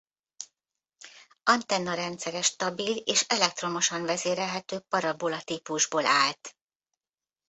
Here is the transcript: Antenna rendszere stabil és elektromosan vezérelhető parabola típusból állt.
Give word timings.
Antenna 1.43 1.93
rendszere 1.93 2.41
stabil 2.41 2.95
és 2.95 3.21
elektromosan 3.27 4.03
vezérelhető 4.03 4.79
parabola 4.79 5.41
típusból 5.41 6.05
állt. 6.05 6.55